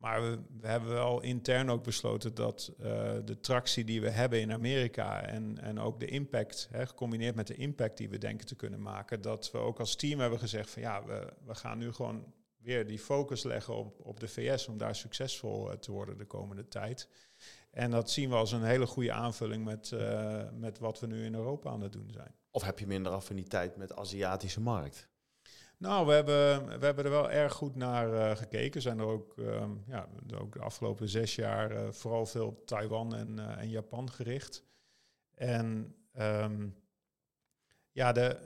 [0.00, 0.20] Maar
[0.60, 2.84] we, hebben wel intern ook besloten dat uh,
[3.24, 7.46] de tractie die we hebben in Amerika en, en ook de impact, hè, gecombineerd met
[7.46, 10.70] de impact die we denken te kunnen maken, dat we ook als team hebben gezegd
[10.70, 14.68] van ja, we, we gaan nu gewoon weer die focus leggen op, op de VS
[14.68, 17.08] om daar succesvol uh, te worden de komende tijd.
[17.70, 21.24] En dat zien we als een hele goede aanvulling met, uh, met wat we nu
[21.24, 22.34] in Europa aan het doen zijn.
[22.50, 25.09] Of heb je minder affiniteit met de Aziatische markt?
[25.80, 28.82] Nou, we hebben, we hebben er wel erg goed naar uh, gekeken.
[28.82, 30.08] Zijn er ook, um, ja,
[30.40, 34.64] ook de afgelopen zes jaar uh, vooral veel op Taiwan en, uh, en Japan gericht.
[35.34, 36.76] En um,
[37.90, 38.38] ja, de,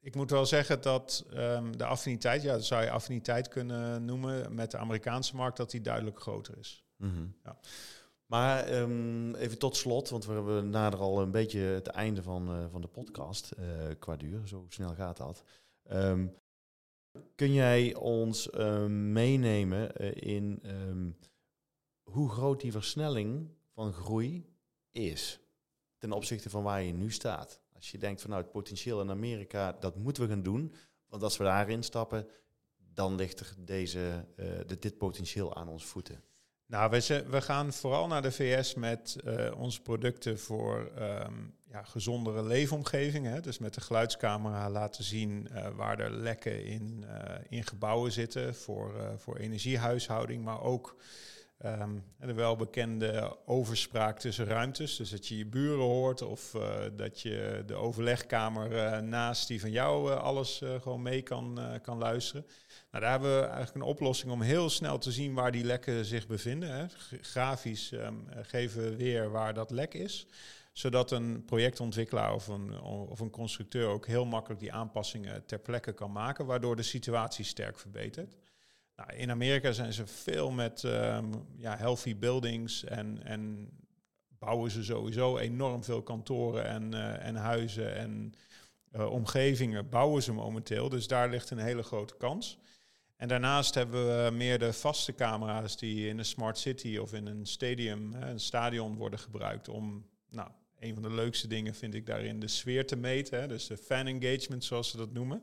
[0.00, 4.54] ik moet wel zeggen dat um, de affiniteit, ja, dat zou je affiniteit kunnen noemen
[4.54, 6.84] met de Amerikaanse markt, dat die duidelijk groter is.
[6.96, 7.36] -hmm.
[7.44, 7.58] ja.
[8.26, 12.56] Maar um, even tot slot, want we hebben nader al een beetje het einde van,
[12.56, 13.66] uh, van de podcast uh,
[13.98, 14.46] qua duur.
[14.48, 15.42] Zo snel gaat dat.
[15.92, 16.40] Um,
[17.34, 20.62] kun jij ons uh, meenemen uh, in
[22.02, 24.46] hoe groot die versnelling van groei
[24.90, 25.40] is
[25.98, 27.60] ten opzichte van waar je nu staat?
[27.72, 30.74] Als je denkt van nou, het potentieel in Amerika, dat moeten we gaan doen.
[31.06, 32.28] Want als we daarin stappen,
[32.76, 34.26] dan ligt er deze,
[34.66, 36.22] de, dit potentieel aan ons voeten.
[36.72, 41.82] Nou, we, we gaan vooral naar de VS met uh, onze producten voor um, ja,
[41.82, 43.42] gezondere leefomgevingen.
[43.42, 47.04] Dus met de geluidscamera laten zien uh, waar er lekken in,
[47.48, 50.96] in gebouwen zitten voor, voor energiehuishouding, maar ook
[51.64, 54.96] Um, de welbekende overspraak tussen ruimtes.
[54.96, 59.60] Dus dat je je buren hoort of uh, dat je de overlegkamer uh, naast die
[59.60, 62.46] van jou uh, alles gewoon mee kan, kan luisteren.
[62.90, 66.04] Nou, daar hebben we eigenlijk een oplossing om heel snel te zien waar die lekken
[66.04, 66.70] zich bevinden.
[66.70, 66.86] Hè.
[67.20, 70.26] Grafisch um, geven we weer waar dat lek is
[70.72, 75.92] zodat een projectontwikkelaar of een, of een constructeur ook heel makkelijk die aanpassingen ter plekke
[75.92, 78.36] kan maken, waardoor de situatie sterk verbetert.
[79.06, 83.70] Nou, in Amerika zijn ze veel met um, ja, healthy buildings en, en
[84.38, 88.34] bouwen ze sowieso enorm veel kantoren en, uh, en huizen en
[88.92, 90.88] uh, omgevingen bouwen ze momenteel.
[90.88, 92.58] Dus daar ligt een hele grote kans.
[93.16, 97.26] En daarnaast hebben we meer de vaste camera's die in een smart city of in
[97.26, 102.06] een stadium, een stadion worden gebruikt om nou, een van de leukste dingen vind ik
[102.06, 103.40] daarin de sfeer te meten.
[103.40, 105.42] Hè, dus de fan engagement, zoals ze dat noemen.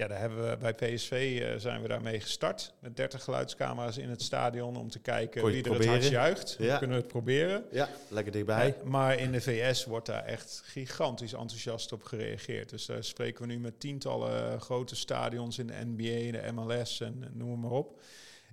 [0.00, 2.74] Ja, daar hebben we bij PSV uh, zijn we daarmee gestart.
[2.78, 6.56] Met 30 geluidscamera's in het stadion om te kijken wie er het hardst juicht.
[6.58, 6.78] Ja.
[6.78, 7.64] kunnen we het proberen.
[7.70, 8.76] Ja, lekker dichtbij.
[8.78, 12.68] Uh, maar in de VS wordt daar echt gigantisch enthousiast op gereageerd.
[12.68, 17.30] Dus daar spreken we nu met tientallen grote stadions in de NBA, de MLS en
[17.32, 18.00] noem maar op.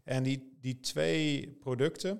[0.03, 2.19] En die, die twee producten,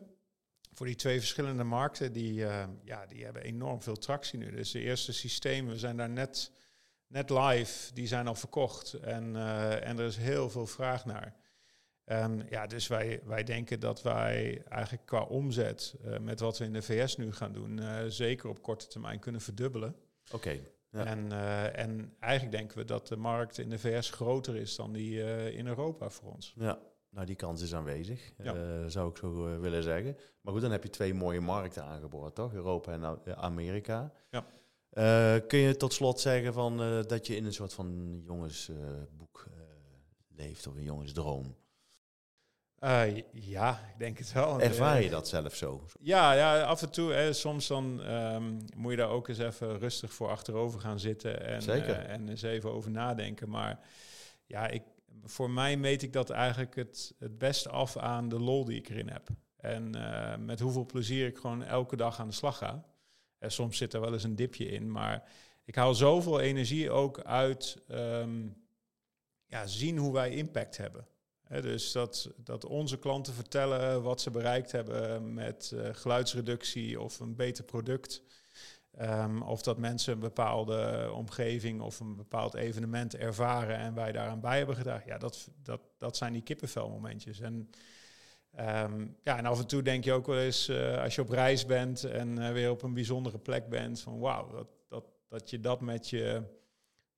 [0.74, 4.52] voor die twee verschillende markten, die, uh, ja, die hebben enorm veel tractie nu.
[4.52, 6.52] Dus de eerste systemen, we zijn daar net,
[7.08, 8.94] net live, die zijn al verkocht.
[8.94, 11.36] En, uh, en er is heel veel vraag naar.
[12.06, 16.66] Um, ja, dus wij, wij denken dat wij eigenlijk qua omzet uh, met wat we
[16.66, 19.96] in de VS nu gaan doen, zeker op korte termijn kunnen verdubbelen.
[20.32, 20.60] Oké.
[20.90, 21.06] ja.
[21.06, 21.32] en,
[21.76, 25.22] en eigenlijk denken we dat de markt in de VS groter is dan die
[25.54, 26.54] in Europa voor ons.
[26.56, 28.90] Ja, nou, die kans is aanwezig, ja.
[28.90, 30.18] zou ik zo willen zeggen.
[30.42, 32.54] Maar goed, dan heb je twee mooie markten aangeboord, toch?
[32.54, 34.12] Europa en Amerika.
[34.30, 34.46] Ja.
[35.48, 39.48] Kun je tot slot zeggen van, dat je in een soort van jongensboek
[40.28, 41.56] leeft of een jongensdroom?
[43.32, 44.62] ja, ik denk het wel.
[44.62, 45.86] Ervaar je dat zelf zo?
[46.00, 47.12] Ja, ja af en toe.
[47.12, 51.46] Hè, soms dan um, moet je daar ook eens even rustig voor achterover gaan zitten
[51.46, 53.50] en, en eens even over nadenken.
[53.50, 53.80] Maar
[54.46, 54.84] ja, ik,
[55.24, 58.90] voor mij meet ik dat eigenlijk het, het beste af aan de lol die ik
[58.90, 59.28] erin heb.
[59.58, 59.90] En
[60.46, 62.86] met hoeveel plezier ik gewoon elke dag aan de slag ga.
[63.40, 65.32] En soms zit er wel eens een dipje in, maar
[65.64, 68.66] ik haal zoveel energie ook uit um,
[69.46, 71.08] ja, zien hoe wij impact hebben.
[71.44, 77.20] He, dus dat, dat onze klanten vertellen wat ze bereikt hebben met uh, geluidsreductie of
[77.20, 78.22] een beter product.
[79.02, 84.40] Um, of dat mensen een bepaalde omgeving of een bepaald evenement ervaren en wij daaraan
[84.40, 85.08] bij hebben gedragen.
[85.08, 87.40] Ja, dat, dat, dat zijn die kippenvelmomentjes.
[87.40, 87.70] En,
[88.60, 91.30] um, ja, en af en toe denk je ook wel eens, uh, als je op
[91.30, 95.50] reis bent en uh, weer op een bijzondere plek bent, van wauw, dat, dat, dat
[95.50, 96.44] je dat met je,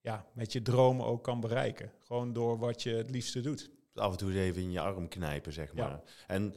[0.00, 1.92] ja, met je droom ook kan bereiken.
[1.98, 3.70] Gewoon door wat je het liefste doet.
[3.94, 5.88] Af en toe even in je arm knijpen, zeg maar.
[5.90, 6.02] Ja.
[6.26, 6.54] En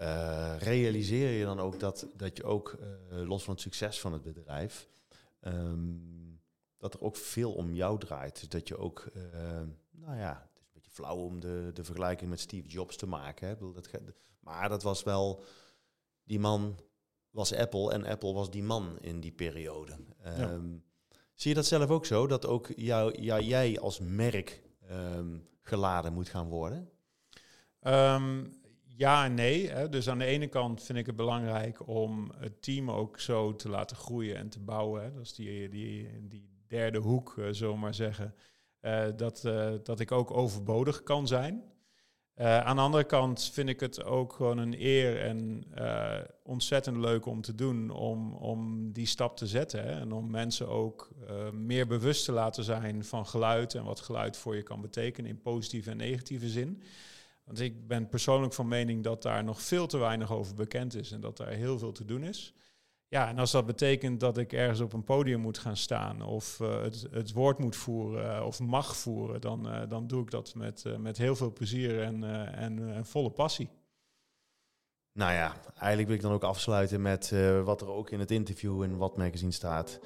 [0.00, 2.78] uh, realiseer je dan ook dat, dat je ook,
[3.10, 4.88] los van het succes van het bedrijf,
[5.40, 6.40] um,
[6.78, 8.40] dat er ook veel om jou draait.
[8.40, 9.10] Dus dat je ook,
[9.90, 10.50] nou ja,
[10.92, 13.48] flauw om de, de vergelijking met Steve Jobs te maken.
[13.48, 13.72] Hè.
[13.72, 13.90] Dat,
[14.40, 15.42] maar dat was wel,
[16.24, 16.78] die man
[17.30, 19.96] was Apple en Apple was die man in die periode.
[20.24, 20.50] Ja.
[20.50, 20.84] Um,
[21.34, 26.28] zie je dat zelf ook zo, dat ook jou, jij als merk um, geladen moet
[26.28, 26.90] gaan worden?
[27.80, 28.60] Um,
[28.96, 29.70] ja en nee.
[29.70, 29.88] Hè.
[29.88, 33.68] Dus aan de ene kant vind ik het belangrijk om het team ook zo te
[33.68, 35.02] laten groeien en te bouwen.
[35.02, 35.12] Hè.
[35.12, 38.34] Dat is die, die, die derde hoek, uh, zullen we maar zeggen.
[38.82, 41.62] Uh, dat, uh, dat ik ook overbodig kan zijn.
[42.36, 45.64] aan de andere kant vind ik het ook gewoon een eer en
[46.42, 49.82] ontzettend leuk om te doen om, om die stap te zetten.
[49.82, 50.00] Hè.
[50.00, 51.10] En om mensen ook
[51.52, 55.40] meer bewust te laten zijn van geluid en wat geluid voor je kan betekenen in
[55.40, 56.82] positieve en negatieve zin.
[57.44, 61.12] Want ik ben persoonlijk van mening dat daar nog veel te weinig over bekend is
[61.12, 62.54] en dat daar heel veel te doen is.
[63.12, 66.58] Ja, en als dat betekent dat ik ergens op een podium moet gaan staan of
[66.60, 70.30] uh, het, het, woord moet voeren uh, of mag voeren, dan, uh, dan doe ik
[70.30, 73.68] dat met, met heel veel plezier en, en, volle passie.
[75.12, 78.82] Nou ja, eigenlijk wil ik dan ook afsluiten met wat er ook in het interview
[78.82, 80.00] in Wat Magazine staat.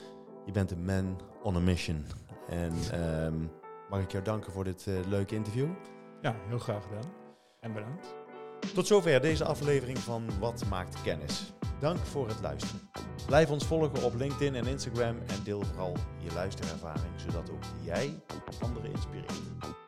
[0.46, 2.04] Je bent een man on a mission.
[2.48, 3.50] En um,
[3.90, 5.68] mag ik jou danken voor dit leuke interview?
[6.22, 7.12] Ja, heel graag gedaan
[7.60, 8.25] en bedankt.
[8.74, 11.52] Tot zover deze aflevering van Wat maakt kennis.
[11.80, 12.90] Dank voor het luisteren.
[13.26, 18.22] Blijf ons volgen op LinkedIn en Instagram en deel vooral je luisterervaring, zodat ook jij
[18.60, 19.85] anderen inspireert.